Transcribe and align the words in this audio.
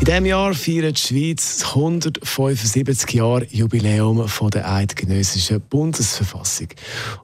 In 0.00 0.06
diesem 0.06 0.26
Jahr 0.26 0.52
feiert 0.52 0.98
die 0.98 1.00
Schweiz 1.00 1.58
das 1.60 1.68
175 1.68 3.14
Jahre 3.14 3.46
Jubiläum 3.50 4.28
von 4.28 4.50
der 4.50 4.70
Eidgenössischen 4.70 5.60
Bundesverfassung. 5.62 6.68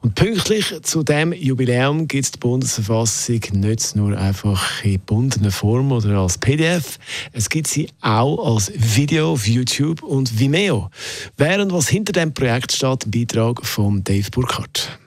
Und 0.00 0.14
pünktlich 0.14 0.74
zu 0.82 1.02
diesem 1.02 1.32
Jubiläum 1.32 2.08
gibt 2.08 2.24
es 2.24 2.30
die 2.30 2.38
Bundesverfassung 2.38 3.40
nicht 3.52 3.96
nur 3.96 4.16
einfach 4.16 4.82
in 4.82 4.92
gebundener 4.92 5.50
Form 5.50 5.92
oder 5.92 6.16
als 6.20 6.38
PDF, 6.38 6.98
es 7.32 7.50
gibt 7.50 7.66
sie 7.66 7.90
auch 8.00 8.54
als 8.54 8.72
Video 8.74 9.32
auf 9.32 9.46
YouTube 9.46 10.02
und 10.02 10.38
Vimeo. 10.38 10.90
Während 11.36 11.72
was 11.72 11.88
hinter 11.88 12.12
dem 12.12 12.32
Projekt 12.32 12.72
steht, 12.72 13.04
ein 13.04 13.10
Beitrag 13.10 13.66
von 13.66 14.02
Dave 14.04 14.30
Burkhardt. 14.30 14.98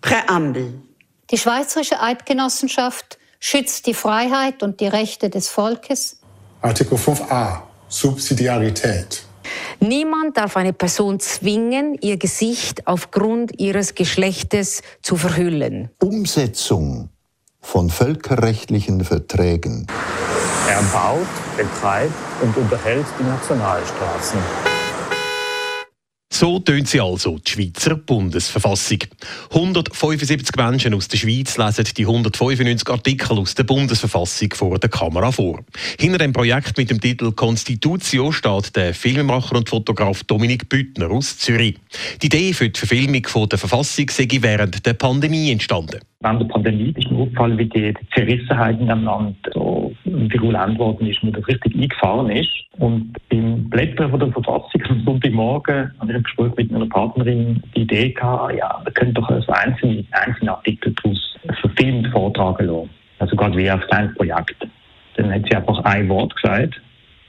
Präambel. 0.00 0.74
Die 1.30 1.38
Schweizerische 1.38 2.00
Eidgenossenschaft 2.00 3.18
schützt 3.40 3.86
die 3.86 3.94
Freiheit 3.94 4.62
und 4.62 4.80
die 4.80 4.86
Rechte 4.86 5.30
des 5.30 5.48
Volkes 5.48 6.18
Artikel 6.64 6.96
5a 6.96 7.58
Subsidiarität. 7.88 9.22
Niemand 9.80 10.38
darf 10.38 10.56
eine 10.56 10.72
Person 10.72 11.20
zwingen, 11.20 11.98
ihr 12.00 12.16
Gesicht 12.16 12.86
aufgrund 12.86 13.60
ihres 13.60 13.94
Geschlechtes 13.94 14.80
zu 15.02 15.16
verhüllen. 15.16 15.90
Umsetzung 16.02 17.10
von 17.60 17.90
völkerrechtlichen 17.90 19.04
Verträgen. 19.04 19.86
Er 20.66 20.82
baut, 20.84 21.26
betreibt 21.58 22.14
und 22.40 22.56
unterhält 22.56 23.04
die 23.18 23.24
Nationalstraßen. 23.24 24.73
So 26.36 26.58
tönt 26.58 26.88
sie 26.88 27.00
also, 27.00 27.38
die 27.38 27.48
Schweizer 27.48 27.94
Bundesverfassung. 27.94 28.98
175 29.52 30.56
Menschen 30.56 30.92
aus 30.92 31.06
der 31.06 31.16
Schweiz 31.16 31.56
lesen 31.56 31.86
die 31.96 32.04
195 32.04 32.88
Artikel 32.88 33.38
aus 33.38 33.54
der 33.54 33.62
Bundesverfassung 33.62 34.52
vor 34.52 34.80
der 34.80 34.90
Kamera 34.90 35.30
vor. 35.30 35.60
Hinter 35.96 36.18
dem 36.18 36.32
Projekt 36.32 36.76
mit 36.76 36.90
dem 36.90 37.00
Titel 37.00 37.30
Constitutio 37.30 38.32
steht 38.32 38.74
der 38.74 38.94
Filmemacher 38.94 39.54
und 39.54 39.68
Fotograf 39.68 40.24
Dominik 40.24 40.68
Büttner 40.68 41.12
aus 41.12 41.38
Zürich. 41.38 41.78
Die 42.20 42.26
Idee 42.26 42.52
für 42.52 42.68
die 42.68 42.80
Verfilmung 42.80 43.48
der 43.48 43.58
Verfassung 43.58 44.10
sei 44.10 44.26
während 44.40 44.84
der 44.84 44.94
Pandemie 44.94 45.52
entstanden. 45.52 46.00
Während 46.18 46.40
der 46.40 46.48
Pandemie 46.48 46.92
ist 46.96 47.12
mir 47.12 47.18
aufgefallen, 47.18 47.58
wie 47.58 47.68
die 47.68 47.94
Zerrissenheit 48.12 48.80
in 48.80 48.88
dem 48.88 49.04
Land 49.04 49.36
so 49.54 49.83
virulent 50.14 50.78
worden 50.78 51.06
ist, 51.06 51.22
wie 51.22 51.32
das 51.32 51.46
richtig 51.46 51.74
eingefahren 51.74 52.30
ist. 52.30 52.50
Und 52.78 53.14
beim 53.28 53.68
Blättern 53.68 54.10
von 54.10 54.20
der 54.20 54.32
Verfassung 54.32 54.82
am 54.88 55.04
Sonntagmorgen 55.04 55.92
habe 55.98 56.10
ich 56.10 56.16
im 56.16 56.22
Gespräch 56.22 56.56
mit 56.56 56.70
meiner 56.70 56.88
Partnerin 56.88 57.62
die 57.74 57.82
Idee 57.82 58.10
gehabt, 58.10 58.54
ja, 58.56 58.80
wir 58.82 58.92
können 58.92 59.14
doch 59.14 59.28
so 59.28 59.52
einzelne, 59.52 60.04
einzelne 60.12 60.52
Artikel 60.52 60.94
daraus 61.02 61.36
verfilmt 61.60 62.08
vortragen 62.08 62.66
lassen. 62.66 62.90
Also 63.18 63.36
gerade 63.36 63.56
wie 63.56 63.70
auf 63.70 63.86
kleines 63.88 64.14
Projekt. 64.14 64.66
Dann 65.16 65.32
hat 65.32 65.42
sie 65.48 65.56
einfach 65.56 65.78
ein 65.84 66.08
Wort 66.08 66.34
gesagt, 66.36 66.80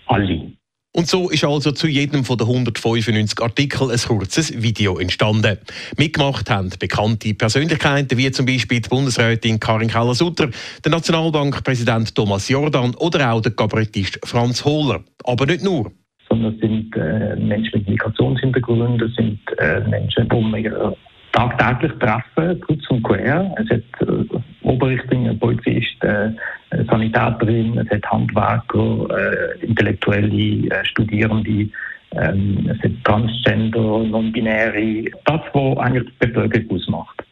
alle. 0.08 0.52
Und 0.96 1.08
so 1.08 1.30
ist 1.30 1.44
also 1.44 1.74
zu 1.74 1.88
jedem 1.88 2.24
von 2.24 2.38
den 2.38 2.48
195 2.48 3.42
Artikeln 3.42 3.92
ein 3.92 3.98
kurzes 3.98 4.64
Video 4.64 4.98
entstanden. 4.98 5.58
Mitgemacht 5.98 6.50
haben 6.50 6.70
bekannte 6.80 7.34
Persönlichkeiten 7.34 8.18
wie 8.18 8.32
zum 8.32 8.46
Beispiel 8.46 8.80
die 8.80 8.88
Bundesrätin 8.88 9.60
Karin 9.60 9.90
Keller-Sutter, 9.90 10.50
der 10.86 10.92
Nationalbankpräsident 10.92 12.16
Thomas 12.16 12.48
Jordan 12.48 12.96
oder 12.96 13.34
auch 13.34 13.42
der 13.42 13.52
Kabarettist 13.52 14.20
Franz 14.24 14.64
Hohler. 14.64 15.04
Aber 15.26 15.46
nicht 15.46 15.66
nur 15.66 15.92
sondern 16.30 16.54
es 16.54 16.60
sind 16.62 16.96
äh, 16.96 17.36
Menschen 17.36 17.80
mit 17.80 17.90
Migrationshintergrund, 17.90 19.02
es 19.02 19.14
sind 19.16 19.40
äh, 19.58 19.82
Menschen, 19.82 20.28
die 20.30 20.72
tagtäglich 21.36 21.92
treffen, 22.00 22.60
kurz 22.62 22.90
und 22.90 23.04
quer. 23.04 23.54
Es 23.58 23.70
hat 23.70 24.08
äh, 24.08 24.26
Oberrichterinnen, 24.62 25.38
Polizisten, 25.38 26.38
äh, 26.72 26.84
Sanitäterinnen, 26.90 27.78
es 27.80 27.90
hat 27.90 28.12
Handwerker, 28.12 29.08
äh, 29.10 29.66
Intellektuelle, 29.66 30.68
äh, 30.70 30.86
Studierende, 30.86 31.70
ähm, 32.14 32.70
es 32.72 32.82
hat 32.84 32.92
Transgender, 33.04 34.04
Non-Binäre, 34.04 35.06
das, 35.26 35.42
was 35.54 35.78
eigentlich 35.78 36.06
die 36.06 36.28
Bevölkerung 36.28 36.72
ausmacht. 36.72 37.24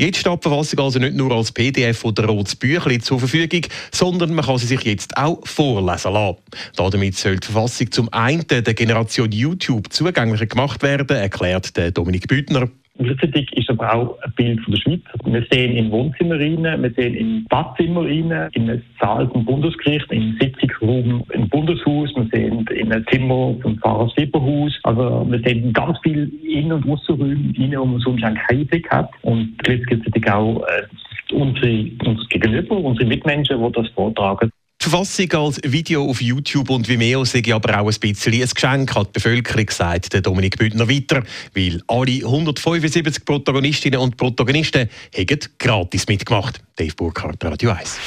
Jetzt 0.00 0.18
steht 0.18 0.44
die 0.44 0.48
Verfassung 0.48 0.78
also 0.78 1.00
nicht 1.00 1.16
nur 1.16 1.32
als 1.32 1.50
PDF 1.50 2.04
oder 2.04 2.26
rotes 2.26 2.54
Büchlein 2.54 3.00
zur 3.00 3.18
Verfügung, 3.18 3.62
sondern 3.90 4.32
man 4.32 4.44
kann 4.44 4.58
sie 4.58 4.68
sich 4.68 4.84
jetzt 4.84 5.16
auch 5.16 5.44
vorlesen 5.44 6.12
lassen. 6.12 6.36
Damit 6.76 7.16
soll 7.16 7.38
die 7.38 7.46
Verfassung 7.48 7.90
zum 7.90 8.08
einen 8.12 8.46
der 8.46 8.62
Generation 8.62 9.32
YouTube 9.32 9.92
zugänglicher 9.92 10.46
gemacht 10.46 10.84
werden, 10.84 11.08
erklärt 11.08 11.72
Dominik 11.96 12.28
Büttner. 12.28 12.68
Gleichzeitig 12.98 13.52
ist 13.56 13.70
aber 13.70 13.94
auch 13.94 14.18
ein 14.22 14.32
Bild 14.32 14.60
von 14.60 14.74
der 14.74 14.80
Schweiz. 14.80 15.00
Wir 15.24 15.46
sehen 15.52 15.76
in 15.76 15.90
Wohnzimmer 15.90 16.34
rein, 16.34 16.82
wir 16.82 16.90
sehen 16.90 17.14
in 17.14 17.44
Badzimmer 17.44 18.02
rein, 18.02 18.50
in 18.54 18.68
einem 18.68 18.82
Saal 19.00 19.28
vom 19.28 19.44
Bundesgericht, 19.44 20.10
in 20.10 20.22
einem 20.22 20.38
Sitzungsraum 20.40 21.24
im 21.32 21.48
Bundeshaus, 21.48 22.10
wir 22.16 22.28
sehen 22.32 22.66
in 22.74 22.92
einem 22.92 23.06
Zimmer 23.06 23.54
vom 23.62 23.78
Pfarrers 23.78 24.12
Lieberhaus. 24.16 24.78
Also 24.82 25.26
wir 25.30 25.38
sehen 25.40 25.72
ganz 25.72 25.96
viel 26.02 26.32
Innen- 26.42 26.72
und 26.72 26.90
Aussenräume 26.90 27.52
rein, 27.56 27.74
wo 27.78 27.84
man 27.84 28.00
sonst 28.00 28.22
keinen 28.22 28.66
Blick 28.66 28.90
hat. 28.90 29.10
Und 29.22 29.56
gleichzeitig 29.58 30.30
auch 30.32 30.64
äh, 30.66 31.34
unsere, 31.34 31.90
uns 32.04 32.28
gegenüber, 32.28 32.76
unsere 32.76 33.06
Mitmenschen, 33.06 33.62
die 33.64 33.72
das 33.72 33.88
vortragen. 33.90 34.50
Verfassung 34.88 35.30
als 35.32 35.60
Video 35.64 36.08
auf 36.08 36.22
YouTube 36.22 36.70
und 36.70 36.88
Vimeo 36.88 37.22
sei 37.24 37.42
aber 37.52 37.78
auch 37.78 37.90
ein 37.90 38.00
bisschen 38.00 38.32
ein 38.32 38.48
Geschenk 38.48 38.96
an 38.96 39.04
die 39.04 39.12
Bevölkerung, 39.12 39.66
sagt 39.70 40.14
der 40.14 40.22
Dominik 40.22 40.56
Bündner 40.56 40.88
weiter, 40.88 41.22
weil 41.54 41.82
alle 41.88 42.24
175 42.24 43.24
Protagonistinnen 43.24 44.00
und 44.00 44.16
Protagonisten 44.16 44.88
haben 45.14 45.38
gratis 45.58 46.06
mitgemacht. 46.08 46.62
Dave 46.76 46.94
Burkhardt, 46.94 47.44
Radio 47.44 47.72
1. 47.72 47.98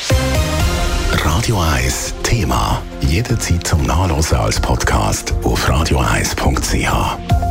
Radio 1.11 1.61
1 1.61 2.15
Thema. 2.23 2.81
Jederzeit 3.01 3.67
zum 3.67 3.83
Nachlesen 3.83 4.37
als 4.37 4.59
Podcast 4.59 5.35
auf 5.43 5.69
radio1.ch. 5.69 7.50